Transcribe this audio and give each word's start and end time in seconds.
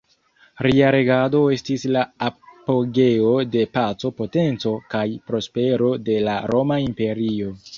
Lia 0.67 0.85
regado 0.93 1.41
estis 1.55 1.83
la 1.97 2.01
apogeo 2.29 3.33
de 3.57 3.67
paco 3.79 4.13
potenco 4.23 4.75
kaj 4.95 5.05
prospero 5.29 5.91
de 6.09 6.17
la 6.31 6.39
Roma 6.55 6.81
imperio. 6.87 7.55